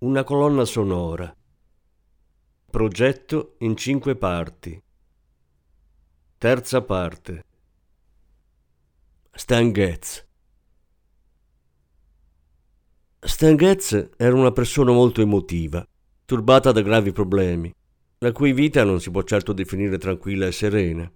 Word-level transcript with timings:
una 0.00 0.22
colonna 0.22 0.64
sonora. 0.64 1.34
Progetto 2.70 3.56
in 3.58 3.76
cinque 3.76 4.14
parti. 4.14 4.80
Terza 6.38 6.82
parte. 6.82 7.44
Stan 9.32 9.72
Getz. 9.72 10.24
Stan 13.18 13.56
Getz 13.56 14.10
era 14.16 14.36
una 14.36 14.52
persona 14.52 14.92
molto 14.92 15.20
emotiva, 15.20 15.84
turbata 16.24 16.70
da 16.70 16.82
gravi 16.82 17.10
problemi, 17.10 17.74
la 18.18 18.30
cui 18.30 18.52
vita 18.52 18.84
non 18.84 19.00
si 19.00 19.10
può 19.10 19.24
certo 19.24 19.52
definire 19.52 19.98
tranquilla 19.98 20.46
e 20.46 20.52
serena. 20.52 21.12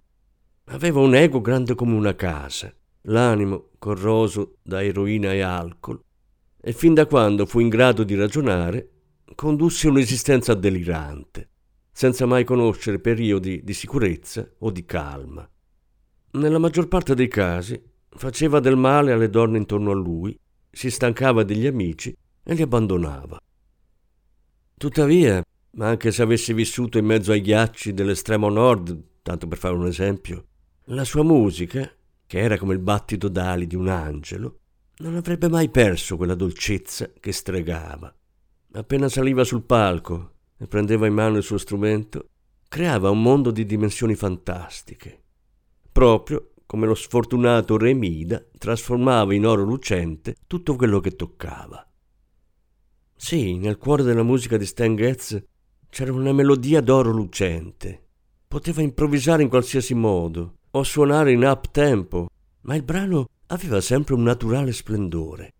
Aveva 0.64 0.98
un 0.98 1.14
ego 1.14 1.40
grande 1.40 1.76
come 1.76 1.94
una 1.94 2.16
casa, 2.16 2.74
l'animo 3.02 3.68
corroso 3.78 4.56
da 4.60 4.82
eroina 4.82 5.32
e 5.32 5.40
alcol, 5.40 6.02
e 6.64 6.72
fin 6.72 6.94
da 6.94 7.06
quando 7.06 7.44
fu 7.44 7.58
in 7.58 7.68
grado 7.68 8.04
di 8.04 8.14
ragionare, 8.14 8.88
condusse 9.34 9.88
un'esistenza 9.88 10.54
delirante, 10.54 11.48
senza 11.90 12.24
mai 12.24 12.44
conoscere 12.44 13.00
periodi 13.00 13.62
di 13.64 13.74
sicurezza 13.74 14.48
o 14.60 14.70
di 14.70 14.84
calma. 14.84 15.48
Nella 16.34 16.58
maggior 16.58 16.86
parte 16.86 17.16
dei 17.16 17.26
casi 17.26 17.82
faceva 18.08 18.60
del 18.60 18.76
male 18.76 19.10
alle 19.10 19.28
donne 19.28 19.58
intorno 19.58 19.90
a 19.90 19.94
lui, 19.94 20.38
si 20.70 20.88
stancava 20.88 21.42
degli 21.42 21.66
amici 21.66 22.16
e 22.44 22.54
li 22.54 22.62
abbandonava. 22.62 23.40
Tuttavia, 24.76 25.42
anche 25.78 26.12
se 26.12 26.22
avesse 26.22 26.54
vissuto 26.54 26.96
in 26.96 27.06
mezzo 27.06 27.32
ai 27.32 27.40
ghiacci 27.40 27.92
dell'estremo 27.92 28.48
nord, 28.48 29.02
tanto 29.22 29.48
per 29.48 29.58
fare 29.58 29.74
un 29.74 29.86
esempio, 29.86 30.46
la 30.86 31.04
sua 31.04 31.24
musica, 31.24 31.90
che 32.24 32.38
era 32.38 32.56
come 32.56 32.74
il 32.74 32.80
battito 32.80 33.28
d'ali 33.28 33.66
di 33.66 33.74
un 33.74 33.88
angelo, 33.88 34.60
non 35.02 35.16
avrebbe 35.16 35.48
mai 35.48 35.68
perso 35.68 36.16
quella 36.16 36.36
dolcezza 36.36 37.10
che 37.18 37.32
stregava. 37.32 38.14
Appena 38.74 39.08
saliva 39.08 39.42
sul 39.42 39.64
palco 39.64 40.34
e 40.56 40.68
prendeva 40.68 41.08
in 41.08 41.14
mano 41.14 41.38
il 41.38 41.42
suo 41.42 41.58
strumento, 41.58 42.28
creava 42.68 43.10
un 43.10 43.20
mondo 43.20 43.50
di 43.50 43.66
dimensioni 43.66 44.14
fantastiche. 44.14 45.20
Proprio 45.90 46.52
come 46.66 46.86
lo 46.86 46.94
sfortunato 46.94 47.76
Re 47.76 47.94
Mida 47.94 48.42
trasformava 48.56 49.34
in 49.34 49.44
oro 49.44 49.64
lucente 49.64 50.36
tutto 50.46 50.76
quello 50.76 51.00
che 51.00 51.16
toccava. 51.16 51.84
Sì, 53.16 53.58
nel 53.58 53.78
cuore 53.78 54.04
della 54.04 54.22
musica 54.22 54.56
di 54.56 54.66
Stan 54.66 54.94
Getz 54.94 55.42
c'era 55.90 56.12
una 56.12 56.32
melodia 56.32 56.80
d'oro 56.80 57.10
lucente. 57.10 58.06
Poteva 58.46 58.82
improvvisare 58.82 59.42
in 59.42 59.48
qualsiasi 59.48 59.94
modo 59.94 60.58
o 60.70 60.82
suonare 60.84 61.32
in 61.32 61.44
up 61.44 61.72
tempo, 61.72 62.28
ma 62.62 62.76
il 62.76 62.84
brano 62.84 63.26
aveva 63.52 63.82
sempre 63.82 64.14
un 64.14 64.22
naturale 64.22 64.72
splendore. 64.72 65.52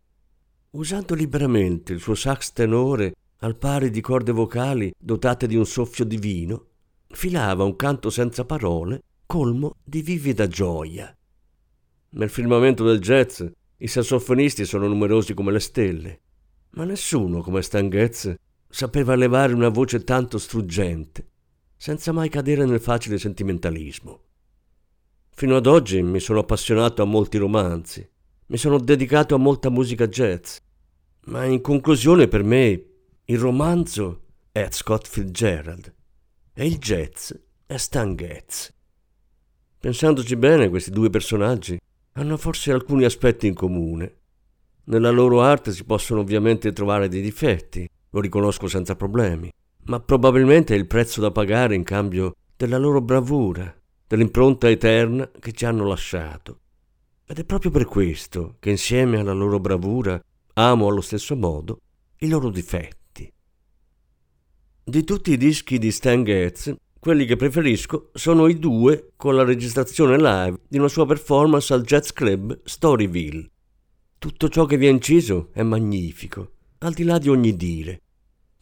Usando 0.71 1.15
liberamente 1.15 1.93
il 1.93 2.01
suo 2.01 2.15
sax 2.15 2.53
tenore 2.53 3.15
al 3.41 3.57
pari 3.57 3.91
di 3.91 4.01
corde 4.01 4.33
vocali 4.33 4.91
dotate 4.99 5.47
di 5.47 5.57
un 5.57 5.67
soffio 5.67 6.07
divino, 6.07 6.69
filava 7.09 7.65
un 7.65 7.77
canto 7.77 8.09
senza 8.09 8.47
parole, 8.47 9.03
colmo 9.27 9.77
di 9.85 10.01
vivida 10.01 10.47
gioia. 10.47 11.15
Nel 12.11 12.31
firmamento 12.31 12.83
del 12.83 12.99
jazz 12.99 13.43
i 13.77 13.87
sassofonisti 13.87 14.65
sono 14.65 14.87
numerosi 14.87 15.35
come 15.35 15.53
le 15.53 15.61
stelle, 15.61 16.21
ma 16.71 16.85
nessuno 16.85 17.43
come 17.43 17.61
Stan 17.61 17.91
Getz 17.91 18.35
sapeva 18.71 19.15
levare 19.15 19.53
una 19.53 19.69
voce 19.69 20.03
tanto 20.03 20.39
struggente, 20.39 21.27
senza 21.77 22.11
mai 22.13 22.31
cadere 22.31 22.65
nel 22.65 22.81
facile 22.81 23.19
sentimentalismo. 23.19 24.32
Fino 25.43 25.57
ad 25.57 25.67
oggi 25.67 26.01
mi 26.05 26.21
sono 26.21 26.39
appassionato 26.39 27.03
a 27.03 27.05
molti 27.05 27.37
romanzi, 27.37 28.09
mi 28.47 28.57
sono 28.57 28.79
dedicato 28.79 29.35
a 29.35 29.39
molta 29.39 29.71
musica 29.71 30.07
jazz, 30.07 30.59
ma 31.25 31.45
in 31.47 31.61
conclusione 31.61 32.29
per 32.29 32.45
me 32.45 32.85
il 33.25 33.39
romanzo 33.39 34.21
è 34.53 34.69
Scott 34.71 35.09
Fitzgerald 35.09 35.93
e 36.55 36.65
il 36.65 36.79
jazz 36.79 37.33
è 37.67 37.77
Stan 37.77 38.15
Getz. 38.15 38.73
Pensandoci 39.81 40.37
bene, 40.37 40.69
questi 40.69 40.93
due 40.93 41.11
personaggi 41.11 41.77
hanno 42.13 42.37
forse 42.37 42.71
alcuni 42.71 43.03
aspetti 43.03 43.49
in 43.49 43.55
comune. 43.55 44.19
Nella 44.85 45.11
loro 45.11 45.43
arte 45.43 45.73
si 45.73 45.83
possono 45.83 46.21
ovviamente 46.21 46.73
trovare 46.73 47.09
dei 47.09 47.21
difetti, 47.21 47.85
lo 48.11 48.21
riconosco 48.21 48.69
senza 48.69 48.95
problemi, 48.95 49.51
ma 49.87 49.99
probabilmente 49.99 50.73
è 50.73 50.79
il 50.79 50.87
prezzo 50.87 51.21
da 51.21 51.33
pagare 51.33 51.75
in 51.75 51.83
cambio 51.83 52.37
della 52.57 52.79
loro 52.79 53.01
bravura, 53.01 53.82
dell'impronta 54.13 54.69
eterna 54.69 55.31
che 55.41 55.53
ci 55.53 55.65
hanno 55.65 55.87
lasciato. 55.87 56.59
Ed 57.27 57.39
è 57.39 57.45
proprio 57.47 57.71
per 57.71 57.87
questo 57.87 58.57
che 58.59 58.69
insieme 58.69 59.19
alla 59.19 59.33
loro 59.33 59.59
bravura 59.59 60.23
amo 60.53 60.89
allo 60.89 61.01
stesso 61.01 61.35
modo 61.35 61.81
i 62.19 62.29
loro 62.29 62.51
difetti. 62.51 63.33
Di 64.85 65.05
tutti 65.05 65.33
i 65.33 65.39
dischi 65.39 65.79
di 65.79 65.91
Stan 65.91 66.23
Getz, 66.25 66.75
quelli 67.01 67.25
che 67.25 67.37
preferisco 67.37 68.11
sono 68.13 68.49
i 68.49 68.59
due 68.59 69.13
con 69.17 69.35
la 69.35 69.45
registrazione 69.45 70.19
live 70.19 70.61
di 70.69 70.77
una 70.77 70.89
sua 70.89 71.07
performance 71.07 71.73
al 71.73 71.81
Jazz 71.81 72.11
Club 72.11 72.61
Storyville. 72.65 73.49
Tutto 74.19 74.51
ciò 74.51 74.67
che 74.67 74.77
vi 74.77 74.89
ha 74.89 74.91
inciso 74.91 75.49
è 75.55 75.63
magnifico, 75.63 76.51
al 76.81 76.93
di 76.93 77.05
là 77.05 77.17
di 77.17 77.31
ogni 77.31 77.57
dire. 77.57 78.03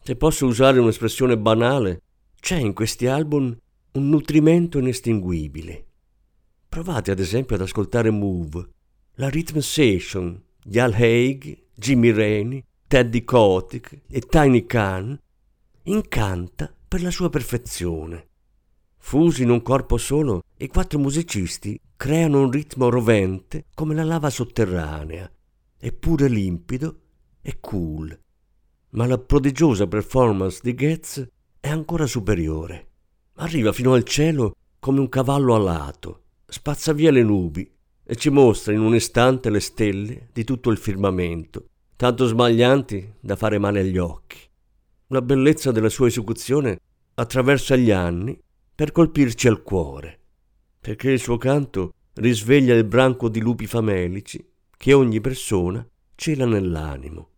Se 0.01 0.15
posso 0.15 0.45
usare 0.45 0.79
un'espressione 0.79 1.37
banale, 1.37 2.03
c'è 2.39 2.55
in 2.55 2.71
questi 2.71 3.07
album 3.07 3.53
un 3.93 4.07
nutrimento 4.07 4.77
inestinguibile. 4.77 5.85
Provate 6.69 7.11
ad 7.11 7.19
esempio 7.19 7.55
ad 7.55 7.61
ascoltare 7.61 8.09
Move, 8.09 8.69
la 9.15 9.29
Rhythm 9.29 9.57
Session 9.57 10.41
di 10.63 10.79
Al 10.79 10.93
Haig, 10.93 11.65
Jimmy 11.75 12.11
Rainey, 12.11 12.63
Teddy 12.87 13.23
Kotick 13.25 14.03
e 14.07 14.21
Tiny 14.21 14.65
Khan. 14.65 15.19
Incanta 15.83 16.73
per 16.87 17.01
la 17.01 17.11
sua 17.11 17.29
perfezione. 17.29 18.27
Fusi 18.97 19.43
in 19.43 19.49
un 19.49 19.61
corpo 19.61 19.97
solo, 19.97 20.43
i 20.57 20.67
quattro 20.67 20.99
musicisti 20.99 21.77
creano 21.97 22.43
un 22.43 22.51
ritmo 22.51 22.89
rovente 22.89 23.65
come 23.73 23.95
la 23.95 24.03
lava 24.03 24.29
sotterranea, 24.29 25.29
eppure 25.77 26.29
limpido 26.29 26.99
e 27.41 27.59
cool. 27.59 28.17
Ma 28.91 29.05
la 29.05 29.17
prodigiosa 29.17 29.87
performance 29.87 30.59
di 30.61 30.75
Getz 30.75 31.27
è 31.59 31.67
ancora 31.67 32.05
superiore. 32.05 32.90
Arriva 33.35 33.71
fino 33.71 33.93
al 33.93 34.03
cielo 34.03 34.55
come 34.79 34.99
un 34.99 35.09
cavallo 35.09 35.55
alato, 35.55 36.23
spazza 36.45 36.93
via 36.93 37.11
le 37.11 37.23
nubi 37.23 37.69
e 38.03 38.15
ci 38.15 38.29
mostra 38.29 38.73
in 38.73 38.81
un 38.81 38.93
istante 38.93 39.49
le 39.49 39.59
stelle 39.59 40.29
di 40.33 40.43
tutto 40.43 40.69
il 40.69 40.77
firmamento, 40.77 41.67
tanto 41.95 42.25
smaglianti 42.25 43.13
da 43.19 43.35
fare 43.35 43.57
male 43.57 43.79
agli 43.79 43.97
occhi. 43.97 44.37
La 45.07 45.21
bellezza 45.21 45.71
della 45.71 45.89
sua 45.89 46.07
esecuzione 46.07 46.79
attraversa 47.15 47.75
gli 47.75 47.91
anni 47.91 48.37
per 48.73 48.91
colpirci 48.91 49.47
al 49.47 49.63
cuore, 49.63 50.19
perché 50.79 51.11
il 51.11 51.19
suo 51.19 51.37
canto 51.37 51.93
risveglia 52.15 52.73
il 52.73 52.83
branco 52.83 53.29
di 53.29 53.39
lupi 53.39 53.65
famelici 53.65 54.45
che 54.75 54.93
ogni 54.93 55.21
persona 55.21 55.87
cela 56.15 56.45
nell'animo. 56.45 57.29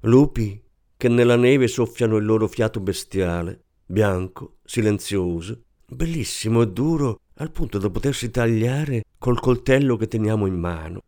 Lupi 0.00 0.62
che 0.96 1.08
nella 1.08 1.36
neve 1.36 1.68
soffiano 1.68 2.16
il 2.16 2.24
loro 2.24 2.48
fiato 2.48 2.80
bestiale 2.80 3.66
bianco, 3.90 4.58
silenzioso, 4.64 5.62
bellissimo 5.86 6.60
e 6.60 6.68
duro 6.68 7.20
al 7.36 7.50
punto 7.50 7.78
da 7.78 7.88
potersi 7.88 8.30
tagliare 8.30 9.04
col 9.16 9.40
coltello 9.40 9.96
che 9.96 10.08
teniamo 10.08 10.44
in 10.46 10.58
mano. 10.58 11.00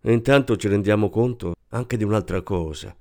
E 0.00 0.12
intanto 0.12 0.56
ci 0.56 0.68
rendiamo 0.68 1.10
conto 1.10 1.56
anche 1.70 1.96
di 1.96 2.04
un'altra 2.04 2.42
cosa, 2.42 2.96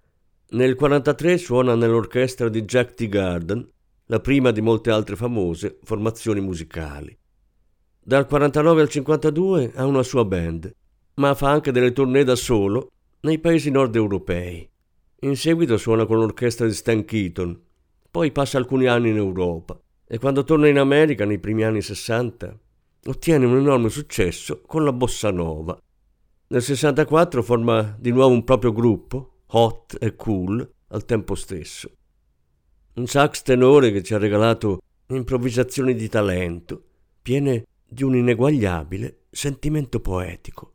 nel 0.49 0.75
1943 0.79 1.37
suona 1.37 1.75
nell'orchestra 1.75 2.47
di 2.47 2.61
Jack 2.61 2.93
T. 2.93 3.07
Garden, 3.07 3.67
la 4.05 4.19
prima 4.21 4.51
di 4.51 4.61
molte 4.61 4.91
altre 4.91 5.17
famose 5.17 5.79
formazioni 5.83 6.39
musicali. 6.39 7.17
Dal 7.99 8.25
1949 8.29 8.81
al 8.81 8.87
1952 8.87 9.71
ha 9.75 9.85
una 9.85 10.03
sua 10.03 10.23
band, 10.23 10.73
ma 11.15 11.33
fa 11.33 11.49
anche 11.49 11.71
delle 11.71 11.91
tournée 11.91 12.23
da 12.23 12.35
solo 12.35 12.91
nei 13.21 13.39
paesi 13.39 13.69
nord 13.69 13.95
europei. 13.95 14.69
In 15.21 15.35
seguito 15.35 15.77
suona 15.77 16.05
con 16.05 16.19
l'orchestra 16.19 16.65
di 16.65 16.73
Stan 16.73 17.03
Keaton, 17.03 17.59
poi 18.09 18.31
passa 18.31 18.57
alcuni 18.57 18.85
anni 18.85 19.09
in 19.09 19.17
Europa 19.17 19.77
e 20.07 20.17
quando 20.19 20.45
torna 20.45 20.69
in 20.69 20.77
America 20.77 21.25
nei 21.25 21.39
primi 21.39 21.63
anni 21.65 21.81
60 21.81 22.57
ottiene 23.07 23.45
un 23.45 23.57
enorme 23.57 23.89
successo 23.89 24.61
con 24.65 24.85
la 24.85 24.93
bossa 24.93 25.29
nova. 25.31 25.77
Nel 26.47 26.61
64 26.61 27.43
forma 27.43 27.97
di 27.99 28.11
nuovo 28.11 28.33
un 28.33 28.45
proprio 28.45 28.71
gruppo, 28.71 29.36
hot 29.47 29.97
e 29.99 30.15
cool, 30.15 30.69
al 30.89 31.05
tempo 31.05 31.35
stesso. 31.35 31.91
Un 32.93 33.07
sax 33.07 33.41
tenore 33.43 33.91
che 33.91 34.03
ci 34.03 34.13
ha 34.13 34.17
regalato 34.17 34.81
improvvisazioni 35.07 35.93
di 35.93 36.09
talento, 36.09 36.83
piene 37.21 37.65
di 37.85 38.03
un 38.03 38.15
ineguagliabile 38.15 39.25
sentimento 39.29 39.99
poetico. 39.99 40.71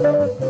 da 0.00 0.47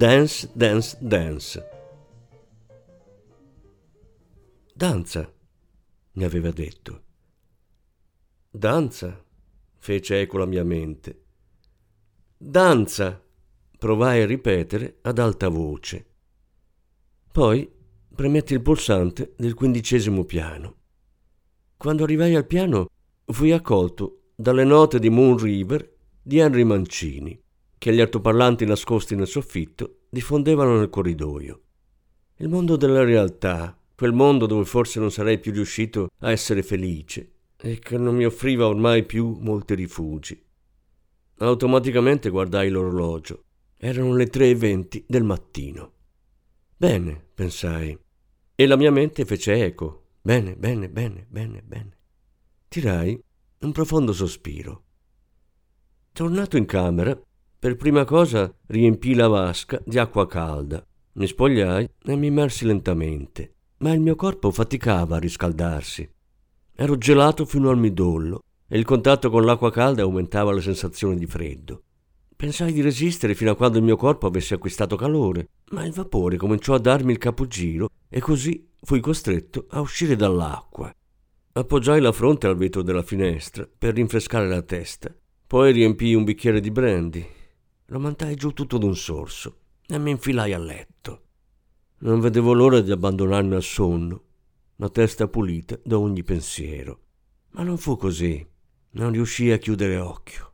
Dance, 0.00 0.48
Dance, 0.54 0.96
Dance. 0.98 1.68
Danza, 4.72 5.30
mi 6.12 6.24
aveva 6.24 6.50
detto. 6.50 7.02
Danza, 8.48 9.22
fece 9.76 10.20
eco 10.22 10.38
la 10.38 10.46
mia 10.46 10.64
mente. 10.64 11.24
Danza, 12.34 13.22
provai 13.76 14.22
a 14.22 14.26
ripetere 14.26 15.00
ad 15.02 15.18
alta 15.18 15.48
voce. 15.48 16.06
Poi 17.30 17.70
premetti 18.14 18.54
il 18.54 18.62
pulsante 18.62 19.34
del 19.36 19.52
quindicesimo 19.52 20.24
piano. 20.24 20.76
Quando 21.76 22.04
arrivai 22.04 22.34
al 22.36 22.46
piano 22.46 22.88
fui 23.26 23.52
accolto 23.52 24.30
dalle 24.34 24.64
note 24.64 24.98
di 24.98 25.10
Moon 25.10 25.36
River 25.36 25.94
di 26.22 26.38
Henry 26.38 26.64
Mancini 26.64 27.38
che 27.80 27.94
gli 27.94 28.00
altoparlanti 28.00 28.66
nascosti 28.66 29.14
nel 29.14 29.26
soffitto 29.26 30.00
diffondevano 30.10 30.76
nel 30.76 30.90
corridoio. 30.90 31.60
Il 32.36 32.50
mondo 32.50 32.76
della 32.76 33.04
realtà, 33.04 33.74
quel 33.94 34.12
mondo 34.12 34.44
dove 34.44 34.66
forse 34.66 35.00
non 35.00 35.10
sarei 35.10 35.38
più 35.38 35.50
riuscito 35.50 36.10
a 36.18 36.30
essere 36.30 36.62
felice 36.62 37.36
e 37.56 37.78
che 37.78 37.96
non 37.96 38.16
mi 38.16 38.26
offriva 38.26 38.66
ormai 38.66 39.06
più 39.06 39.34
molti 39.40 39.74
rifugi. 39.74 40.38
Automaticamente 41.38 42.28
guardai 42.28 42.68
l'orologio. 42.68 43.44
Erano 43.78 44.14
le 44.14 44.28
3.20 44.28 45.04
del 45.06 45.24
mattino. 45.24 45.92
Bene, 46.76 47.24
pensai. 47.32 47.98
E 48.54 48.66
la 48.66 48.76
mia 48.76 48.90
mente 48.90 49.24
fece 49.24 49.64
eco. 49.64 50.08
Bene, 50.20 50.54
bene, 50.54 50.90
bene, 50.90 51.24
bene, 51.26 51.62
bene. 51.64 51.96
Tirai 52.68 53.18
un 53.60 53.72
profondo 53.72 54.12
sospiro. 54.12 54.84
Tornato 56.12 56.58
in 56.58 56.66
camera, 56.66 57.18
per 57.60 57.76
prima 57.76 58.06
cosa 58.06 58.50
riempii 58.68 59.12
la 59.12 59.28
vasca 59.28 59.82
di 59.84 59.98
acqua 59.98 60.26
calda, 60.26 60.82
mi 61.12 61.26
spogliai 61.26 61.86
e 62.04 62.16
mi 62.16 62.28
immersi 62.28 62.64
lentamente, 62.64 63.56
ma 63.80 63.92
il 63.92 64.00
mio 64.00 64.16
corpo 64.16 64.50
faticava 64.50 65.16
a 65.16 65.18
riscaldarsi. 65.18 66.08
Ero 66.74 66.96
gelato 66.96 67.44
fino 67.44 67.68
al 67.68 67.76
midollo 67.76 68.44
e 68.66 68.78
il 68.78 68.86
contatto 68.86 69.28
con 69.28 69.44
l'acqua 69.44 69.70
calda 69.70 70.00
aumentava 70.00 70.54
la 70.54 70.62
sensazione 70.62 71.16
di 71.16 71.26
freddo. 71.26 71.82
Pensai 72.34 72.72
di 72.72 72.80
resistere 72.80 73.34
fino 73.34 73.50
a 73.50 73.56
quando 73.56 73.76
il 73.76 73.84
mio 73.84 73.96
corpo 73.96 74.26
avesse 74.26 74.54
acquistato 74.54 74.96
calore, 74.96 75.48
ma 75.72 75.84
il 75.84 75.92
vapore 75.92 76.38
cominciò 76.38 76.72
a 76.72 76.78
darmi 76.78 77.12
il 77.12 77.18
capogiro 77.18 77.90
e 78.08 78.20
così 78.20 78.70
fui 78.80 79.00
costretto 79.00 79.66
a 79.68 79.80
uscire 79.80 80.16
dall'acqua. 80.16 80.90
Appoggiai 81.52 82.00
la 82.00 82.12
fronte 82.12 82.46
al 82.46 82.56
vetro 82.56 82.80
della 82.80 83.02
finestra 83.02 83.68
per 83.78 83.92
rinfrescare 83.92 84.48
la 84.48 84.62
testa. 84.62 85.14
Poi 85.46 85.72
riempii 85.72 86.14
un 86.14 86.24
bicchiere 86.24 86.60
di 86.60 86.70
brandy. 86.70 87.38
Lo 87.90 87.98
mantai 87.98 88.36
giù 88.36 88.52
tutto 88.52 88.78
d'un 88.78 88.94
sorso 88.94 89.56
e 89.88 89.98
mi 89.98 90.12
infilai 90.12 90.52
a 90.52 90.58
letto. 90.58 91.22
Non 91.98 92.20
vedevo 92.20 92.52
l'ora 92.52 92.80
di 92.80 92.92
abbandonarmi 92.92 93.56
al 93.56 93.64
sonno, 93.64 94.22
la 94.76 94.88
testa 94.88 95.26
pulita 95.26 95.76
da 95.82 95.98
ogni 95.98 96.22
pensiero. 96.22 97.00
Ma 97.50 97.64
non 97.64 97.78
fu 97.78 97.96
così. 97.96 98.46
Non 98.92 99.10
riuscii 99.10 99.50
a 99.50 99.58
chiudere 99.58 99.98
occhio. 99.98 100.52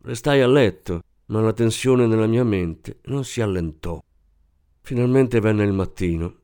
Restai 0.00 0.40
a 0.40 0.46
letto, 0.46 1.02
ma 1.26 1.42
la 1.42 1.52
tensione 1.52 2.06
nella 2.06 2.26
mia 2.26 2.44
mente 2.44 3.00
non 3.04 3.22
si 3.24 3.42
allentò. 3.42 4.02
Finalmente 4.80 5.40
venne 5.40 5.64
il 5.64 5.72
mattino, 5.74 6.36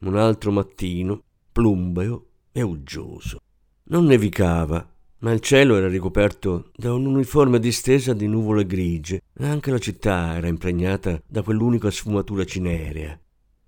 un 0.00 0.16
altro 0.16 0.50
mattino, 0.50 1.22
plumbeo 1.52 2.26
e 2.50 2.62
uggioso. 2.62 3.38
Non 3.84 4.06
nevicava, 4.06 4.91
ma 5.22 5.30
il 5.30 5.40
cielo 5.40 5.76
era 5.76 5.88
ricoperto 5.88 6.70
da 6.74 6.92
un'uniforme 6.92 7.60
distesa 7.60 8.12
di 8.12 8.26
nuvole 8.26 8.66
grigie 8.66 9.22
e 9.32 9.46
anche 9.46 9.70
la 9.70 9.78
città 9.78 10.34
era 10.36 10.48
impregnata 10.48 11.20
da 11.26 11.42
quell'unica 11.42 11.90
sfumatura 11.90 12.44
cinerea. 12.44 13.18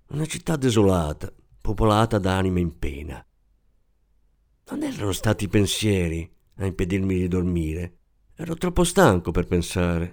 Una 0.07 0.25
città 0.25 0.57
desolata, 0.57 1.33
popolata 1.61 2.19
da 2.19 2.37
anime 2.37 2.59
in 2.59 2.77
pena. 2.77 3.25
Non 4.69 4.83
erano 4.83 5.13
stati 5.13 5.45
i 5.45 5.49
pensieri 5.49 6.29
a 6.57 6.65
impedirmi 6.65 7.15
di 7.15 7.27
dormire. 7.29 7.99
Ero 8.35 8.55
troppo 8.55 8.83
stanco 8.83 9.31
per 9.31 9.47
pensare. 9.47 10.11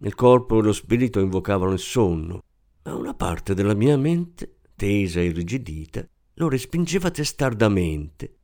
Il 0.00 0.14
corpo 0.14 0.60
e 0.60 0.62
lo 0.62 0.72
spirito 0.72 1.18
invocavano 1.18 1.72
il 1.72 1.80
sonno, 1.80 2.44
ma 2.84 2.94
una 2.94 3.14
parte 3.14 3.52
della 3.52 3.74
mia 3.74 3.96
mente, 3.96 4.58
tesa 4.76 5.18
e 5.18 5.24
irrigidita, 5.24 6.06
lo 6.34 6.48
respingeva 6.48 7.10
testardamente 7.10 8.36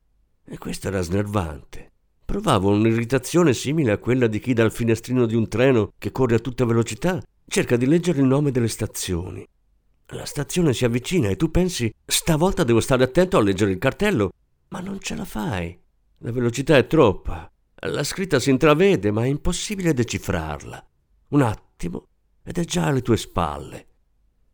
e 0.45 0.59
questo 0.59 0.89
era 0.89 1.01
snervante. 1.01 1.93
Provavo 2.25 2.71
un'irritazione 2.71 3.53
simile 3.53 3.93
a 3.93 3.99
quella 3.99 4.27
di 4.27 4.41
chi 4.41 4.55
dal 4.55 4.73
finestrino 4.73 5.27
di 5.27 5.35
un 5.35 5.47
treno 5.49 5.93
che 5.99 6.11
corre 6.11 6.37
a 6.37 6.41
tutta 6.41 6.65
velocità 6.65 7.23
cerca 7.47 7.77
di 7.77 7.87
leggere 7.87 8.21
il 8.21 8.27
nome 8.27 8.51
delle 8.51 8.69
stazioni. 8.69 9.47
La 10.09 10.25
stazione 10.25 10.73
si 10.73 10.85
avvicina 10.85 11.29
e 11.29 11.37
tu 11.37 11.51
pensi 11.51 11.93
stavolta 12.05 12.65
devo 12.65 12.81
stare 12.81 13.05
attento 13.05 13.37
a 13.37 13.43
leggere 13.43 13.73
il 13.73 13.79
cartello, 13.79 14.33
ma 14.69 14.81
non 14.81 15.01
ce 15.01 15.15
la 15.15 15.25
fai. 15.25 15.79
La 16.19 16.33
velocità 16.33 16.77
è 16.77 16.87
troppa. 16.87 17.51
La 17.87 18.03
scritta 18.03 18.41
si 18.41 18.51
intravede, 18.51 19.11
ma 19.11 19.25
è 19.25 19.29
impossibile 19.29 19.93
decifrarla. 19.93 20.85
Un 21.29 21.43
attimo 21.43 22.07
ed 22.43 22.59
è 22.59 22.65
già 22.65 22.87
alle 22.87 23.03
tue 23.03 23.17
spalle. 23.17 23.87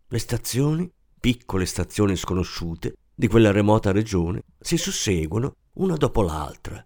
Le 0.09 0.19
stazioni, 0.19 0.91
piccole 1.21 1.67
stazioni 1.67 2.17
sconosciute, 2.17 2.95
di 3.15 3.29
quella 3.29 3.53
remota 3.53 3.93
regione, 3.93 4.43
si 4.59 4.77
susseguono 4.77 5.55
una 5.75 5.95
dopo 5.97 6.23
l'altra. 6.23 6.85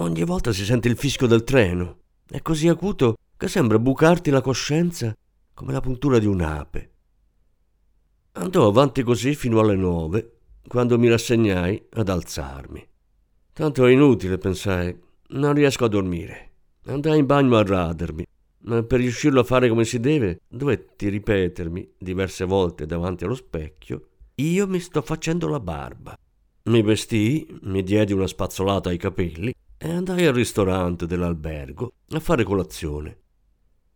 Ogni 0.00 0.22
volta 0.22 0.52
si 0.52 0.64
sente 0.64 0.86
il 0.86 0.96
fischio 0.96 1.26
del 1.26 1.42
treno. 1.42 1.98
È 2.24 2.40
così 2.40 2.68
acuto 2.68 3.16
che 3.36 3.48
sembra 3.48 3.80
bucarti 3.80 4.30
la 4.30 4.40
coscienza 4.40 5.12
come 5.52 5.72
la 5.72 5.80
puntura 5.80 6.20
di 6.20 6.26
un'ape. 6.26 6.90
Andò 8.32 8.68
avanti 8.68 9.02
così 9.02 9.34
fino 9.34 9.58
alle 9.58 9.74
nove, 9.74 10.36
quando 10.68 10.96
mi 11.00 11.08
rassegnai 11.08 11.86
ad 11.94 12.08
alzarmi. 12.10 12.86
Tanto 13.52 13.86
è 13.86 13.90
inutile, 13.90 14.38
pensai, 14.38 14.96
non 15.30 15.52
riesco 15.54 15.86
a 15.86 15.88
dormire. 15.88 16.52
Andai 16.84 17.18
in 17.18 17.26
bagno 17.26 17.56
a 17.56 17.64
radermi, 17.64 18.24
ma 18.66 18.80
per 18.84 19.00
riuscirlo 19.00 19.40
a 19.40 19.44
fare 19.44 19.68
come 19.68 19.84
si 19.84 19.98
deve, 19.98 20.42
dovetti 20.46 21.08
ripetermi 21.08 21.94
diverse 21.98 22.44
volte 22.44 22.86
davanti 22.86 23.24
allo 23.24 23.34
specchio: 23.34 24.10
Io 24.36 24.68
mi 24.68 24.78
sto 24.78 25.02
facendo 25.02 25.48
la 25.48 25.58
barba. 25.58 26.16
Mi 26.64 26.82
vestii, 26.82 27.58
mi 27.62 27.82
diedi 27.82 28.12
una 28.12 28.28
spazzolata 28.28 28.90
ai 28.90 28.98
capelli 28.98 29.52
e 29.78 29.90
andai 29.90 30.26
al 30.26 30.34
ristorante 30.34 31.06
dell'albergo 31.06 31.92
a 32.10 32.20
fare 32.20 32.42
colazione. 32.42 33.18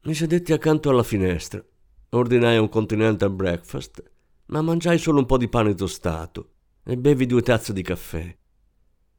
Mi 0.04 0.14
sedetti 0.14 0.52
accanto 0.52 0.90
alla 0.90 1.02
finestra, 1.02 1.64
ordinai 2.10 2.58
un 2.58 2.68
continental 2.68 3.32
breakfast, 3.32 4.02
ma 4.46 4.62
mangiai 4.62 4.98
solo 4.98 5.18
un 5.18 5.26
po' 5.26 5.36
di 5.36 5.48
pane 5.48 5.74
tostato 5.74 6.50
e 6.84 6.96
bevi 6.96 7.26
due 7.26 7.42
tazze 7.42 7.72
di 7.72 7.82
caffè. 7.82 8.36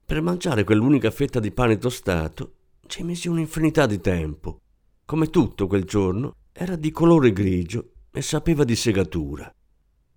Per 0.06 0.22
mangiare 0.22 0.64
quell'unica 0.64 1.12
fetta 1.12 1.40
di 1.40 1.52
pane 1.52 1.78
tostato 1.78 2.54
ci 2.88 3.04
misi 3.04 3.28
un'infinità 3.28 3.86
di 3.86 4.00
tempo. 4.00 4.60
Come 5.06 5.30
tutto 5.30 5.68
quel 5.68 5.84
giorno 5.84 6.36
era 6.52 6.76
di 6.76 6.92
colore 6.92 7.34
grigio 7.34 7.92
e 8.12 8.22
sapeva 8.22 8.64
di 8.64 8.76
segatura. 8.76 9.54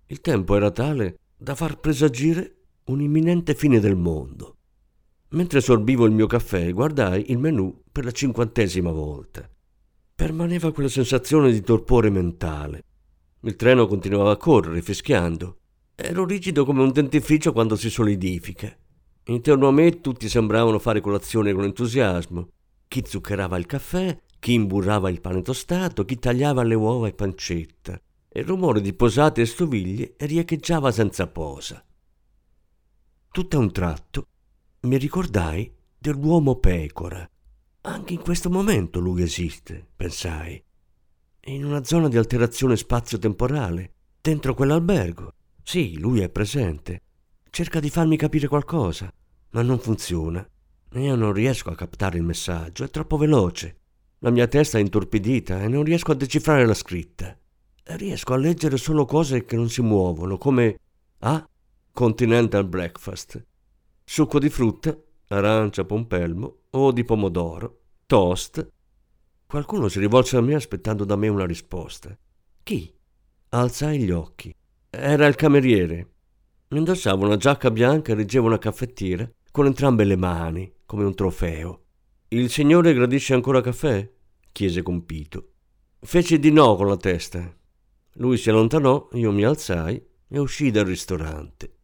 Il 0.07 0.21
tempo 0.21 0.55
era 0.55 0.71
tale 0.71 1.19
da 1.35 1.55
far 1.55 1.79
presagire 1.79 2.55
un'imminente 2.85 3.55
fine 3.55 3.79
del 3.79 3.95
mondo. 3.95 4.56
Mentre 5.29 5.59
sorbivo 5.59 6.05
il 6.05 6.13
mio 6.13 6.25
caffè, 6.25 6.71
guardai 6.71 7.31
il 7.31 7.37
menù 7.37 7.83
per 7.91 8.05
la 8.05 8.11
cinquantesima 8.11 8.91
volta. 8.91 9.49
Permaneva 10.15 10.71
quella 10.71 10.87
sensazione 10.87 11.51
di 11.51 11.61
torpore 11.61 12.09
mentale. 12.09 12.83
Il 13.41 13.57
treno 13.57 13.87
continuava 13.87 14.31
a 14.31 14.37
correre, 14.37 14.81
fischiando. 14.81 15.57
Ero 15.95 16.25
rigido 16.25 16.63
come 16.63 16.81
un 16.81 16.91
dentifricio 16.91 17.51
quando 17.51 17.75
si 17.75 17.89
solidifica. 17.89 18.73
Intorno 19.25 19.67
a 19.67 19.71
me 19.71 19.99
tutti 19.99 20.29
sembravano 20.29 20.79
fare 20.79 21.01
colazione 21.01 21.51
con 21.51 21.65
entusiasmo. 21.65 22.49
Chi 22.87 23.03
zuccherava 23.05 23.57
il 23.57 23.65
caffè, 23.65 24.17
chi 24.39 24.53
imburrava 24.53 25.09
il 25.09 25.19
pane 25.19 25.41
tostato, 25.41 26.05
chi 26.05 26.17
tagliava 26.17 26.63
le 26.63 26.75
uova 26.75 27.09
e 27.09 27.13
pancetta. 27.13 27.99
E 28.29 28.39
il 28.39 28.45
rumore 28.45 28.79
di 28.79 28.93
posate 28.93 29.41
e 29.41 29.45
stoviglie 29.45 30.13
riecheggiava 30.17 30.89
senza 30.89 31.27
posa. 31.27 31.83
Tutto 33.29 33.57
a 33.57 33.59
un 33.59 33.71
tratto 33.73 34.27
mi 34.81 34.97
ricordai 34.97 35.71
dell'uomo 35.97 36.55
pecora. 36.55 37.27
Anche 37.81 38.13
in 38.13 38.21
questo 38.21 38.49
momento 38.49 38.99
lui 38.99 39.21
esiste, 39.21 39.85
pensai. 39.95 40.61
In 41.45 41.65
una 41.65 41.83
zona 41.83 42.09
di 42.09 42.17
alterazione 42.17 42.75
spazio-temporale, 42.75 43.93
dentro 44.21 44.53
quell'albergo. 44.53 45.33
Sì, 45.63 45.97
lui 45.97 46.19
è 46.19 46.29
presente. 46.29 47.01
Cerca 47.49 47.79
di 47.79 47.89
farmi 47.89 48.17
capire 48.17 48.47
qualcosa, 48.47 49.11
ma 49.51 49.61
non 49.61 49.79
funziona. 49.79 50.47
Io 50.93 51.15
non 51.15 51.33
riesco 51.33 51.69
a 51.69 51.75
captare 51.75 52.17
il 52.17 52.23
messaggio, 52.23 52.83
è 52.83 52.89
troppo 52.89 53.17
veloce. 53.17 53.77
La 54.19 54.29
mia 54.29 54.47
testa 54.47 54.77
è 54.77 54.81
intorpidita 54.81 55.61
e 55.61 55.67
non 55.67 55.83
riesco 55.83 56.11
a 56.11 56.15
decifrare 56.15 56.65
la 56.65 56.73
scritta. 56.73 57.37
Riesco 57.83 58.33
a 58.33 58.37
leggere 58.37 58.77
solo 58.77 59.05
cose 59.05 59.45
che 59.45 59.55
non 59.55 59.69
si 59.69 59.81
muovono, 59.81 60.37
come 60.37 60.79
Ah, 61.19 61.47
Continental 61.91 62.65
Breakfast, 62.65 63.43
succo 64.09 64.39
di 64.39 64.49
frutta, 64.49 64.97
arancia, 65.27 65.83
pompelmo 65.83 66.59
o 66.71 66.93
di 66.93 67.03
pomodoro, 67.03 67.81
toast. 68.05 68.65
Qualcuno 69.45 69.89
si 69.89 69.99
rivolse 69.99 70.37
a 70.37 70.41
me 70.41 70.55
aspettando 70.55 71.03
da 71.03 71.17
me 71.17 71.27
una 71.27 71.45
risposta. 71.45 72.17
Chi? 72.63 72.95
Alzai 73.49 73.99
gli 73.99 74.09
occhi. 74.09 74.55
Era 74.89 75.27
il 75.27 75.35
cameriere. 75.35 76.13
Indossava 76.69 77.25
una 77.25 77.35
giacca 77.35 77.69
bianca 77.69 78.13
e 78.13 78.15
reggeva 78.15 78.47
una 78.47 78.57
caffettiera 78.57 79.29
con 79.51 79.65
entrambe 79.65 80.05
le 80.05 80.15
mani, 80.15 80.73
come 80.85 81.03
un 81.03 81.13
trofeo. 81.13 81.83
Il 82.29 82.49
signore 82.49 82.93
gradisce 82.93 83.33
ancora 83.33 83.59
caffè? 83.59 84.09
chiese 84.53 84.81
compito. 84.83 85.51
Fece 85.99 86.39
di 86.39 86.51
no 86.51 86.75
con 86.75 86.87
la 86.87 86.97
testa. 86.97 87.53
Lui 88.13 88.37
si 88.37 88.49
allontanò, 88.49 89.09
io 89.13 89.31
mi 89.33 89.43
alzai 89.43 90.01
e 90.29 90.39
uscii 90.39 90.71
dal 90.71 90.85
ristorante. 90.85 91.76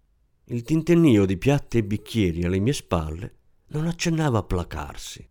Il 0.53 0.61
tintennio 0.61 1.25
di 1.25 1.35
piatti 1.37 1.79
e 1.79 1.83
bicchieri 1.83 2.43
alle 2.43 2.59
mie 2.59 2.73
spalle 2.73 3.37
non 3.69 3.87
accennava 3.87 4.37
a 4.37 4.43
placarsi. 4.43 5.27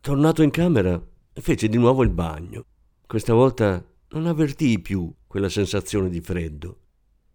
Tornato 0.00 0.40
in 0.42 0.50
camera, 0.50 1.04
fece 1.32 1.68
di 1.68 1.76
nuovo 1.78 2.04
il 2.04 2.10
bagno. 2.10 2.64
Questa 3.08 3.34
volta 3.34 3.84
non 4.10 4.26
avvertii 4.26 4.78
più 4.78 5.12
quella 5.26 5.48
sensazione 5.48 6.10
di 6.10 6.20
freddo. 6.20 6.78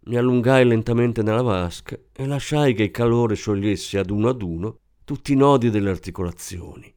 Mi 0.04 0.16
allungai 0.16 0.64
lentamente 0.64 1.22
nella 1.22 1.42
vasca 1.42 1.98
e 2.14 2.26
lasciai 2.26 2.72
che 2.72 2.84
il 2.84 2.90
calore 2.90 3.34
sciogliesse 3.34 3.98
ad 3.98 4.08
uno 4.08 4.30
ad 4.30 4.40
uno 4.40 4.78
tutti 5.04 5.34
i 5.34 5.36
nodi 5.36 5.68
delle 5.68 5.90
articolazioni. 5.90 6.90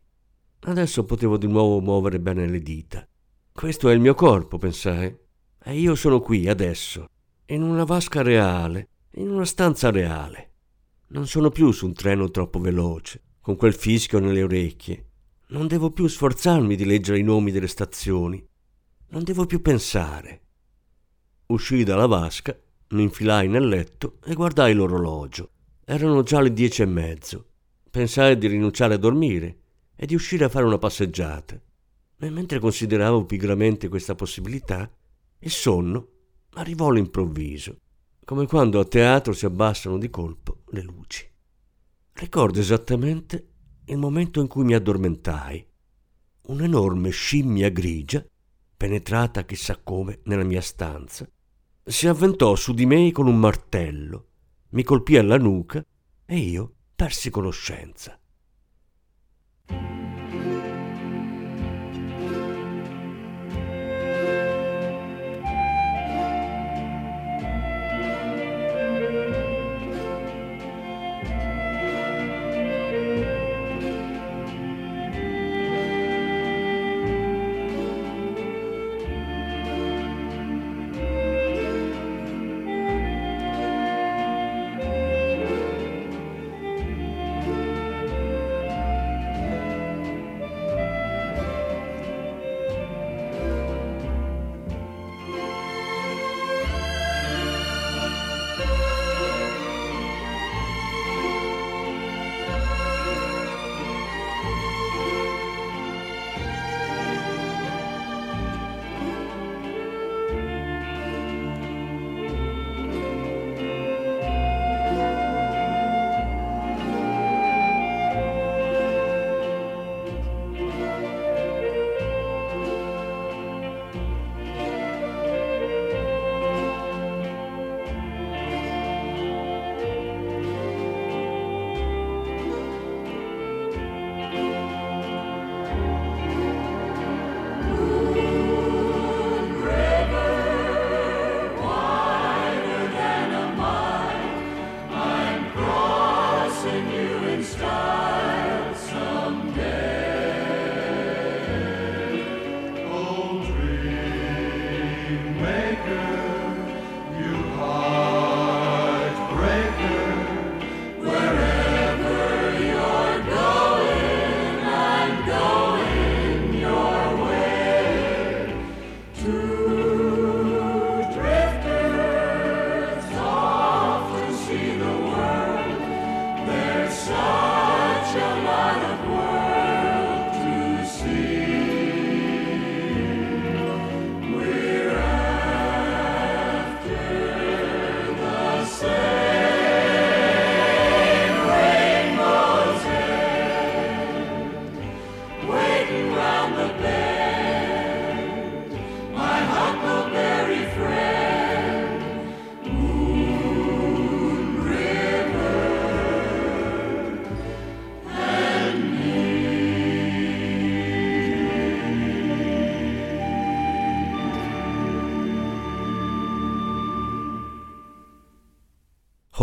Adesso 0.62 1.04
potevo 1.04 1.36
di 1.36 1.48
nuovo 1.48 1.82
muovere 1.82 2.22
bene 2.22 2.48
le 2.48 2.60
dita. 2.62 3.06
Questo 3.52 3.90
è 3.90 3.94
il 3.94 4.00
mio 4.00 4.13
corpo, 4.13 4.58
pensai, 4.58 5.13
e 5.62 5.78
io 5.78 5.94
sono 5.96 6.22
qui 6.22 6.48
adesso, 6.48 7.06
in 7.48 7.63
una 7.63 7.84
vasca 7.84 8.22
reale, 8.22 8.88
in 9.15 9.29
una 9.29 9.46
stanza 9.46 9.91
reale. 9.91 10.51
Non 11.08 11.27
sono 11.27 11.51
più 11.51 11.72
su 11.72 11.86
un 11.86 11.93
treno 11.93 12.32
troppo 12.32 12.60
veloce, 12.60 13.22
con 13.41 13.55
quel 13.55 13.74
fischio 13.74 14.20
nelle 14.20 14.41
orecchie. 14.41 15.10
Non 15.50 15.67
devo 15.67 15.91
più 15.91 16.08
sforzarmi 16.08 16.75
di 16.75 16.86
leggere 16.86 17.20
i 17.20 17.24
nomi 17.24 17.51
delle 17.51 17.67
stazioni. 17.67 18.43
Non 19.10 19.24
devo 19.24 19.46
più 19.46 19.62
pensare. 19.62 20.41
Uscii 21.48 21.84
dalla 21.84 22.08
vasca, 22.08 22.58
mi 22.89 23.03
infilai 23.03 23.48
nel 23.48 23.67
letto 23.67 24.17
e 24.25 24.34
guardai 24.34 24.74
l'orologio. 24.74 25.51
Erano 25.86 26.24
già 26.24 26.41
le 26.41 26.51
dieci 26.51 26.82
e 26.82 26.86
mezzo. 26.86 27.50
Pensai 27.91 28.36
di 28.38 28.48
rinunciare 28.48 28.96
a 28.96 28.98
dormire 28.98 29.58
e 29.96 30.08
di 30.08 30.15
uscire 30.15 30.46
a 30.46 30.50
fare 30.50 30.65
una 30.65 30.79
passeggiata. 30.79 31.62
E 32.17 32.29
mentre 32.32 32.58
consideravo 32.58 33.25
pigramente 33.25 33.89
questa 33.89 34.15
possibilità, 34.15 34.89
il 35.39 35.51
sonno 35.51 36.08
arrivò 36.53 36.88
all'improvviso 36.88 37.82
come 38.25 38.48
quando 38.48 38.80
a 38.80 38.86
teatro 38.86 39.34
si 39.34 39.46
abbassano 39.46 39.98
di 39.98 40.10
colpo 40.10 40.63
le 40.68 40.82
luci. 40.82 41.30
Ricordo 42.13 42.60
esattamente 42.60 43.48
il 43.86 43.98
momento 43.98 44.39
in 44.39 44.48
cui 44.48 44.63
mi 44.63 44.74
addormentai. 44.74 45.68
Un'enorme 46.48 47.10
scimmia 47.10 47.70
grigia, 47.70 48.24
penetrata 48.75 49.44
chissà 49.44 49.80
come 49.82 50.20
nella 50.24 50.44
mia 50.44 50.62
stanza, 50.62 51.27
si 51.84 52.08
avventò 52.08 52.56
su 52.56 52.74
di 52.74 52.86
me 52.86 53.12
con 53.12 53.27
un 53.27 53.38
martello, 53.38 54.27
mi 54.70 54.84
colpì 54.84 55.18
alla 55.18 55.38
nuca 55.38 55.86
e 56.25 56.38
io 56.38 56.74
persi 56.96 57.30
conoscenza. 57.30 58.18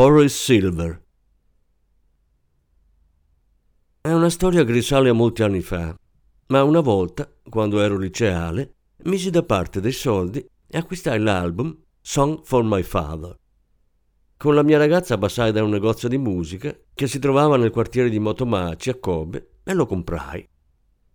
Horace 0.02 0.28
Silver. 0.30 1.04
È 4.00 4.10
una 4.10 4.30
storia 4.30 4.64
che 4.64 4.72
risale 4.72 5.10
a 5.10 5.12
molti 5.12 5.42
anni 5.42 5.60
fa, 5.60 5.94
ma 6.46 6.62
una 6.62 6.80
volta, 6.80 7.30
quando 7.50 7.82
ero 7.82 7.98
liceale, 7.98 8.76
misi 9.02 9.28
da 9.28 9.42
parte 9.42 9.78
dei 9.82 9.92
soldi 9.92 10.42
e 10.66 10.78
acquistai 10.78 11.20
l'album 11.20 11.76
Song 12.00 12.40
for 12.44 12.64
My 12.64 12.82
Father. 12.82 13.36
Con 14.38 14.54
la 14.54 14.62
mia 14.62 14.78
ragazza 14.78 15.18
passai 15.18 15.52
da 15.52 15.62
un 15.62 15.68
negozio 15.68 16.08
di 16.08 16.16
musica 16.16 16.74
che 16.94 17.06
si 17.06 17.18
trovava 17.18 17.58
nel 17.58 17.70
quartiere 17.70 18.08
di 18.08 18.18
Motomaci 18.18 18.88
a 18.88 18.94
Kobe 18.94 19.56
e 19.62 19.74
lo 19.74 19.84
comprai. 19.84 20.48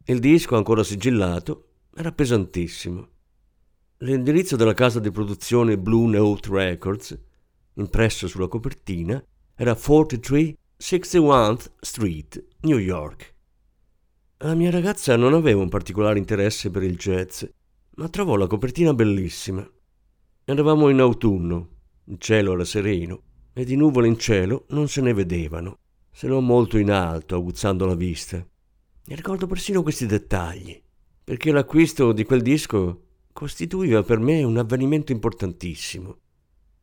Il 0.03 0.19
disco, 0.19 0.57
ancora 0.57 0.83
sigillato, 0.83 1.69
era 1.95 2.11
pesantissimo. 2.11 3.07
L'indirizzo 3.99 4.55
della 4.55 4.75
casa 4.75 4.99
di 4.99 5.09
produzione 5.09 5.75
Blue 5.75 6.07
Note 6.07 6.49
Records 6.51 7.19
impresso 7.75 8.27
sulla 8.27 8.47
copertina, 8.47 9.23
era 9.55 9.75
43 9.75 10.57
61th 10.77 11.71
Street, 11.79 12.45
New 12.61 12.77
York. 12.77 13.33
La 14.39 14.53
mia 14.55 14.69
ragazza 14.69 15.15
non 15.15 15.33
aveva 15.33 15.61
un 15.61 15.69
particolare 15.69 16.19
interesse 16.19 16.69
per 16.69 16.83
il 16.83 16.97
jazz, 16.97 17.43
ma 17.95 18.09
trovò 18.09 18.35
la 18.35 18.47
copertina 18.47 18.93
bellissima. 18.93 19.67
Eravamo 20.43 20.89
in 20.89 20.99
autunno, 20.99 21.69
il 22.05 22.17
cielo 22.19 22.53
era 22.53 22.65
sereno 22.65 23.21
e 23.53 23.63
di 23.63 23.77
nuvole 23.77 24.07
in 24.07 24.19
cielo 24.19 24.65
non 24.69 24.89
se 24.89 24.99
ne 24.99 25.13
vedevano, 25.13 25.77
se 26.11 26.27
non 26.27 26.45
molto 26.45 26.77
in 26.77 26.91
alto, 26.91 27.35
aguzzando 27.35 27.85
la 27.85 27.95
vista. 27.95 28.37
E 28.37 29.15
ricordo 29.15 29.47
persino 29.47 29.81
questi 29.81 30.05
dettagli, 30.05 30.79
perché 31.23 31.53
l'acquisto 31.53 32.11
di 32.11 32.25
quel 32.25 32.41
disco 32.41 33.03
costituiva 33.31 34.03
per 34.03 34.19
me 34.19 34.43
un 34.43 34.57
avvenimento 34.57 35.13
importantissimo. 35.13 36.17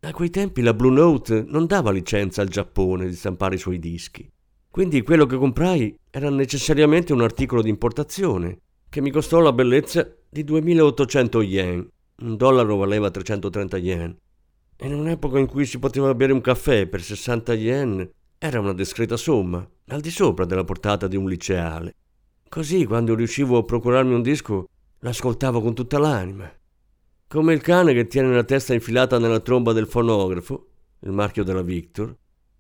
A 0.05 0.13
quei 0.13 0.31
tempi 0.31 0.63
la 0.63 0.75
Blue 0.75 0.91
Note 0.91 1.45
non 1.47 1.67
dava 1.67 1.93
licenza 1.93 2.43
al 2.43 2.49
Giappone 2.49 3.07
di 3.07 3.15
stampare 3.15 3.55
i 3.55 3.59
suoi 3.59 3.79
dischi. 3.79 4.29
Quindi 4.69 5.03
quello 5.03 5.27
che 5.27 5.37
comprai 5.37 5.97
era 6.11 6.29
necessariamente 6.29 7.13
un 7.13 7.21
articolo 7.21 7.63
di 7.63 7.69
importazione, 7.69 8.59
che 8.89 9.01
mi 9.01 9.13
costò 9.13 9.39
la 9.39 9.53
bellezza 9.53 10.13
di 10.29 10.43
2800 10.43 11.43
yen. 11.43 11.89
Un 12.17 12.37
dollaro 12.37 12.75
valeva 12.75 13.13
330 13.13 13.77
yen. 13.77 14.17
E 14.75 14.87
in 14.89 14.95
un'epoca 14.95 15.39
in 15.39 15.47
cui 15.47 15.67
si 15.67 15.79
poteva 15.79 16.13
bere 16.17 16.33
un 16.33 16.41
caffè 16.41 16.89
per 16.89 17.01
60 17.01 17.55
yen 17.55 18.11
era 18.39 18.59
una 18.59 18.75
discreta 18.75 19.17
somma, 19.17 19.65
al 19.87 20.01
di 20.01 20.11
sopra 20.11 20.45
della 20.45 20.65
portata 20.65 21.07
di 21.07 21.17
un 21.17 21.29
liceale. 21.29 21.95
Così, 22.49 22.87
quando 22.87 23.15
riuscivo 23.15 23.57
a 23.57 23.65
procurarmi 23.65 24.15
un 24.15 24.23
disco, 24.23 24.67
l'ascoltavo 24.99 25.63
con 25.63 25.75
tutta 25.75 26.01
l'anima. 26.01 26.53
Come 27.33 27.55
il 27.55 27.63
cane 27.63 27.95
che 27.95 28.09
tiene 28.09 28.35
la 28.35 28.45
testa 28.45 28.75
infilata 28.75 29.19
nella 29.19 29.41
tromba 29.41 29.73
del 29.73 29.87
fonografo, 29.87 30.67
il 30.99 31.13
marchio 31.13 31.45
della 31.45 31.63
Victor, 31.63 32.15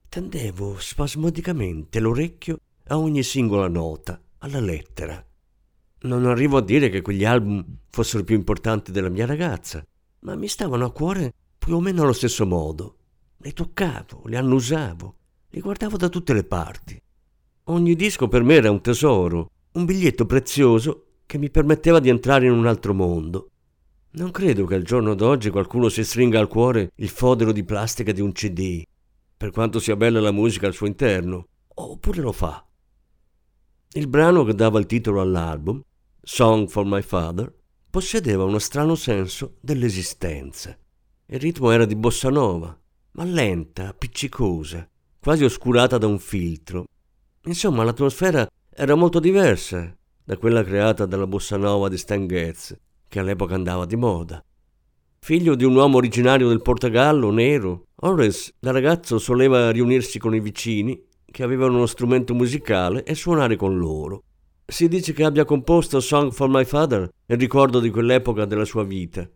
tendevo 0.08 0.76
spasmodicamente 0.78 2.00
l'orecchio 2.00 2.56
a 2.86 2.96
ogni 2.96 3.22
singola 3.22 3.68
nota, 3.68 4.18
alla 4.38 4.60
lettera. 4.60 5.22
Non 6.04 6.24
arrivo 6.24 6.56
a 6.56 6.62
dire 6.62 6.88
che 6.88 7.02
quegli 7.02 7.26
album 7.26 7.62
fossero 7.90 8.24
più 8.24 8.34
importanti 8.34 8.92
della 8.92 9.10
mia 9.10 9.26
ragazza, 9.26 9.84
ma 10.20 10.36
mi 10.36 10.48
stavano 10.48 10.86
a 10.86 10.90
cuore 10.90 11.34
più 11.58 11.74
o 11.74 11.80
meno 11.80 12.04
allo 12.04 12.14
stesso 12.14 12.46
modo. 12.46 12.96
Li 13.42 13.52
toccavo, 13.52 14.22
li 14.24 14.36
annusavo, 14.36 15.16
li 15.50 15.60
guardavo 15.60 15.98
da 15.98 16.08
tutte 16.08 16.32
le 16.32 16.44
parti. 16.44 16.98
Ogni 17.64 17.94
disco 17.94 18.26
per 18.26 18.42
me 18.42 18.54
era 18.54 18.70
un 18.70 18.80
tesoro, 18.80 19.50
un 19.72 19.84
biglietto 19.84 20.24
prezioso 20.24 21.08
che 21.26 21.36
mi 21.36 21.50
permetteva 21.50 22.00
di 22.00 22.08
entrare 22.08 22.46
in 22.46 22.52
un 22.52 22.66
altro 22.66 22.94
mondo, 22.94 23.48
non 24.14 24.30
credo 24.30 24.66
che 24.66 24.74
al 24.74 24.82
giorno 24.82 25.14
d'oggi 25.14 25.50
qualcuno 25.50 25.88
si 25.88 26.04
stringa 26.04 26.38
al 26.38 26.48
cuore 26.48 26.92
il 26.96 27.08
fodero 27.08 27.52
di 27.52 27.64
plastica 27.64 28.12
di 28.12 28.20
un 28.20 28.32
CD, 28.32 28.82
per 29.36 29.50
quanto 29.50 29.78
sia 29.78 29.96
bella 29.96 30.20
la 30.20 30.32
musica 30.32 30.66
al 30.66 30.74
suo 30.74 30.86
interno, 30.86 31.46
oppure 31.68 32.20
lo 32.20 32.32
fa. 32.32 32.66
Il 33.92 34.08
brano 34.08 34.44
che 34.44 34.54
dava 34.54 34.78
il 34.78 34.86
titolo 34.86 35.20
all'album, 35.20 35.82
Song 36.20 36.68
for 36.68 36.84
My 36.84 37.02
Father, 37.02 37.52
possedeva 37.90 38.44
uno 38.44 38.58
strano 38.58 38.94
senso 38.94 39.56
dell'esistenza. 39.60 40.76
Il 41.26 41.40
ritmo 41.40 41.70
era 41.70 41.84
di 41.84 41.96
bossa 41.96 42.28
nova, 42.28 42.78
ma 43.12 43.24
lenta, 43.24 43.88
appiccicosa, 43.88 44.88
quasi 45.18 45.44
oscurata 45.44 45.98
da 45.98 46.06
un 46.06 46.18
filtro. 46.18 46.84
Insomma, 47.44 47.82
l'atmosfera 47.84 48.46
era 48.70 48.94
molto 48.94 49.20
diversa 49.20 49.94
da 50.24 50.36
quella 50.36 50.62
creata 50.62 51.06
dalla 51.06 51.26
bossa 51.26 51.56
nova 51.56 51.88
di 51.88 51.98
Stan 51.98 52.26
Getz, 52.26 52.76
che 53.12 53.18
all'epoca 53.18 53.54
andava 53.54 53.84
di 53.84 53.94
moda. 53.94 54.42
Figlio 55.18 55.54
di 55.54 55.64
un 55.64 55.74
uomo 55.74 55.98
originario 55.98 56.48
del 56.48 56.62
Portogallo, 56.62 57.30
nero, 57.30 57.88
Horace 57.96 58.54
da 58.58 58.70
ragazzo 58.70 59.18
soleva 59.18 59.70
riunirsi 59.70 60.18
con 60.18 60.34
i 60.34 60.40
vicini, 60.40 60.98
che 61.30 61.42
avevano 61.42 61.76
uno 61.76 61.84
strumento 61.84 62.32
musicale, 62.32 63.04
e 63.04 63.14
suonare 63.14 63.56
con 63.56 63.76
loro. 63.76 64.22
Si 64.64 64.88
dice 64.88 65.12
che 65.12 65.24
abbia 65.24 65.44
composto 65.44 66.00
Song 66.00 66.32
for 66.32 66.48
My 66.48 66.64
Father 66.64 67.06
in 67.26 67.36
ricordo 67.36 67.80
di 67.80 67.90
quell'epoca 67.90 68.46
della 68.46 68.64
sua 68.64 68.82
vita. 68.82 69.28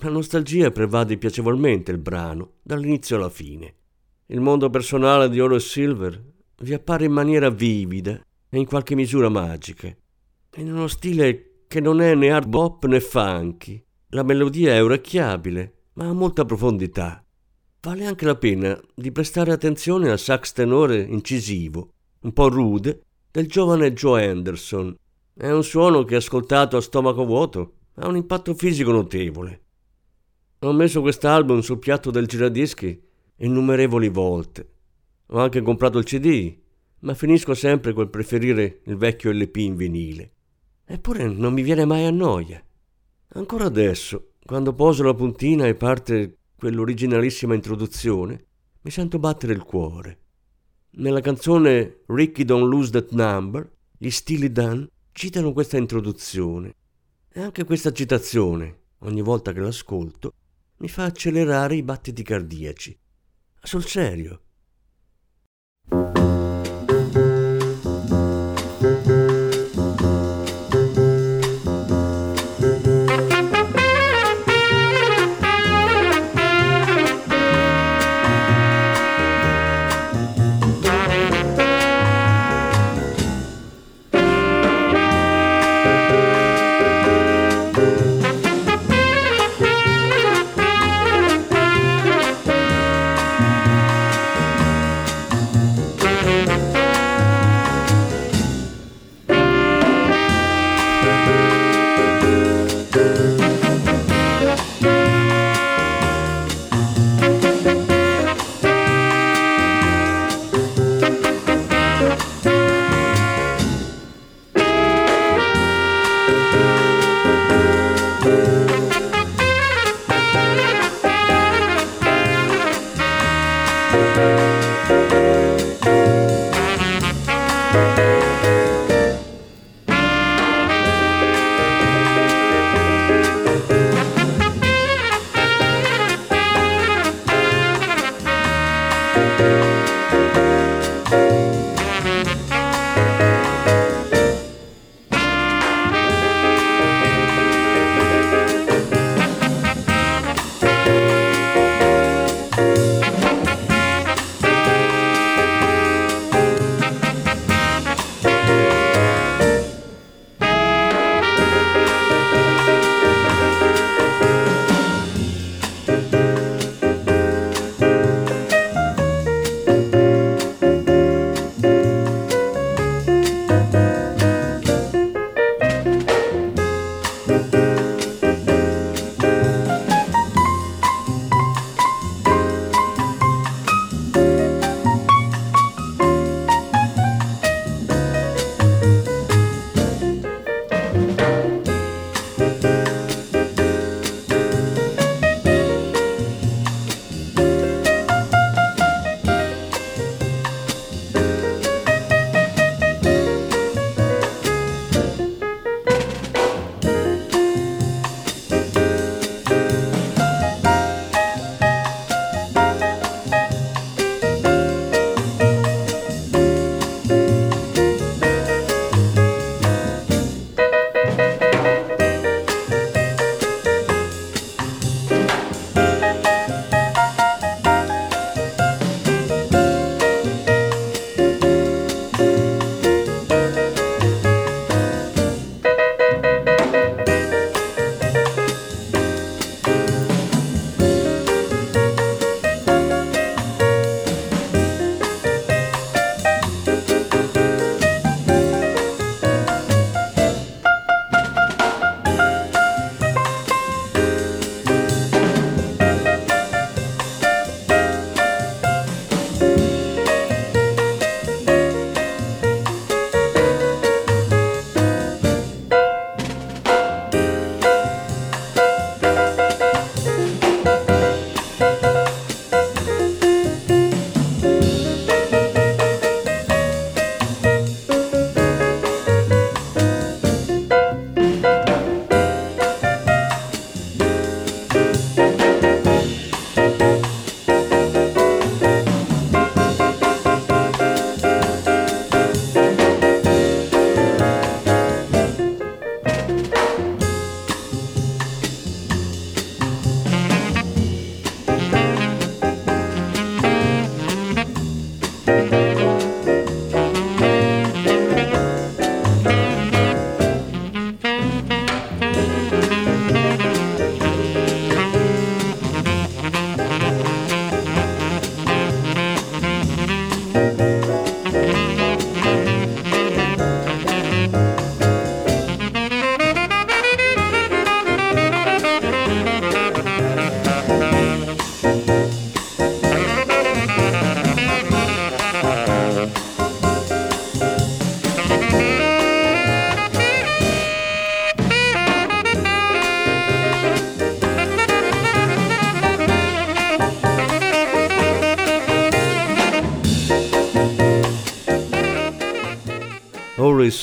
La 0.00 0.10
nostalgia 0.10 0.72
prevade 0.72 1.18
piacevolmente 1.18 1.92
il 1.92 1.98
brano, 1.98 2.54
dall'inizio 2.64 3.14
alla 3.14 3.30
fine. 3.30 3.74
Il 4.26 4.40
mondo 4.40 4.70
personale 4.70 5.28
di 5.28 5.38
Horace 5.38 5.68
Silver 5.68 6.20
vi 6.62 6.74
appare 6.74 7.04
in 7.04 7.12
maniera 7.12 7.48
vivida 7.48 8.20
e 8.48 8.58
in 8.58 8.66
qualche 8.66 8.96
misura 8.96 9.28
magica, 9.28 9.86
in 10.56 10.72
uno 10.72 10.88
stile 10.88 11.47
che 11.68 11.80
non 11.80 12.00
è 12.00 12.14
né 12.14 12.30
hard 12.30 12.48
bop 12.48 12.86
né 12.86 12.98
funky. 12.98 13.80
La 14.08 14.22
melodia 14.22 14.72
è 14.72 14.82
orecchiabile, 14.82 15.74
ma 15.92 16.08
ha 16.08 16.12
molta 16.14 16.46
profondità. 16.46 17.22
Vale 17.82 18.06
anche 18.06 18.24
la 18.24 18.36
pena 18.36 18.80
di 18.94 19.12
prestare 19.12 19.52
attenzione 19.52 20.10
al 20.10 20.18
sax 20.18 20.52
tenore 20.52 20.98
incisivo, 21.00 21.92
un 22.22 22.32
po' 22.32 22.48
rude, 22.48 23.02
del 23.30 23.46
giovane 23.46 23.92
Joe 23.92 24.26
Anderson. 24.26 24.96
È 25.34 25.50
un 25.50 25.62
suono 25.62 26.04
che, 26.04 26.16
ascoltato 26.16 26.78
a 26.78 26.80
stomaco 26.80 27.24
vuoto, 27.26 27.74
ha 27.96 28.08
un 28.08 28.16
impatto 28.16 28.54
fisico 28.54 28.90
notevole. 28.90 29.62
Ho 30.60 30.72
messo 30.72 31.02
quest'album 31.02 31.60
sul 31.60 31.78
piatto 31.78 32.10
del 32.10 32.26
giradischi 32.26 33.00
innumerevoli 33.36 34.08
volte. 34.08 34.68
Ho 35.28 35.38
anche 35.38 35.60
comprato 35.60 35.98
il 35.98 36.04
CD, 36.04 36.56
ma 37.00 37.12
finisco 37.12 37.52
sempre 37.54 37.92
col 37.92 38.08
preferire 38.08 38.80
il 38.86 38.96
vecchio 38.96 39.30
LP 39.30 39.56
in 39.56 39.76
vinile. 39.76 40.32
Eppure 40.90 41.28
non 41.28 41.52
mi 41.52 41.60
viene 41.60 41.84
mai 41.84 42.06
a 42.06 42.10
noia. 42.10 42.64
Ancora 43.34 43.66
adesso, 43.66 44.32
quando 44.42 44.72
poso 44.72 45.02
la 45.02 45.12
puntina 45.12 45.66
e 45.66 45.74
parte 45.74 46.38
quell'originalissima 46.56 47.54
introduzione, 47.54 48.46
mi 48.80 48.90
sento 48.90 49.18
battere 49.18 49.52
il 49.52 49.64
cuore. 49.64 50.18
Nella 50.92 51.20
canzone 51.20 52.04
Ricky 52.06 52.44
Don't 52.44 52.66
Lose 52.66 52.90
That 52.90 53.10
Number, 53.10 53.70
gli 53.98 54.08
Steely 54.08 54.50
Dan 54.50 54.88
citano 55.12 55.52
questa 55.52 55.76
introduzione. 55.76 56.74
E 57.30 57.42
anche 57.42 57.64
questa 57.64 57.92
citazione, 57.92 58.84
ogni 59.00 59.20
volta 59.20 59.52
che 59.52 59.60
l'ascolto, 59.60 60.32
mi 60.78 60.88
fa 60.88 61.04
accelerare 61.04 61.76
i 61.76 61.82
battiti 61.82 62.22
cardiaci. 62.22 62.98
Sul 63.60 63.84
serio. 63.84 64.40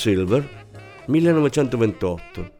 Silver, 0.06 0.48
1928. 1.06 2.50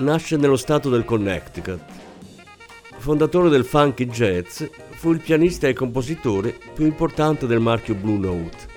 Nasce 0.00 0.36
nello 0.36 0.58
stato 0.58 0.90
del 0.90 1.06
Connecticut. 1.06 1.80
Fondatore 2.98 3.48
del 3.48 3.64
funky 3.64 4.04
jazz, 4.04 4.62
fu 4.90 5.12
il 5.12 5.20
pianista 5.20 5.66
e 5.66 5.72
compositore 5.72 6.54
più 6.74 6.84
importante 6.84 7.46
del 7.46 7.60
marchio 7.60 7.94
Blue 7.94 8.18
Note. 8.18 8.68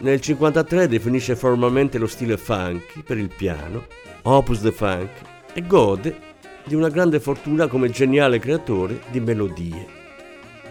Nel 0.00 0.20
1953 0.20 0.88
definisce 0.88 1.34
formalmente 1.34 1.96
lo 1.96 2.06
stile 2.06 2.36
funky 2.36 3.02
per 3.02 3.16
il 3.16 3.30
piano, 3.34 3.86
Opus 4.24 4.60
the 4.60 4.72
Funk, 4.72 5.08
e 5.54 5.66
gode 5.66 6.20
di 6.66 6.74
una 6.74 6.90
grande 6.90 7.18
fortuna 7.18 7.66
come 7.66 7.88
geniale 7.88 8.38
creatore 8.38 9.00
di 9.08 9.20
melodie. 9.20 9.86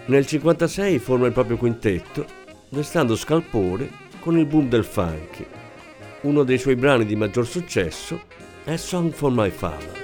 Nel 0.05 0.25
1956 0.27 0.99
forma 0.99 1.25
il 1.25 1.33
proprio 1.33 1.57
quintetto, 1.57 2.23
restando 2.69 3.15
scalpore 3.15 4.03
con 4.25 4.39
il 4.39 4.47
boom 4.47 4.69
del 4.69 4.83
funk. 4.83 5.45
Uno 6.21 6.43
dei 6.43 6.57
suoi 6.57 6.75
brani 6.75 7.05
di 7.05 7.15
maggior 7.15 7.45
successo 7.45 8.21
è 8.63 8.75
Song 8.75 9.11
for 9.11 9.29
My 9.29 9.51
Father. 9.51 10.03